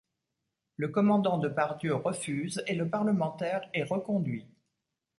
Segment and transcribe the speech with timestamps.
[0.77, 4.47] Le Commandant de Pardieu refuse et le parlementaire est reconduit.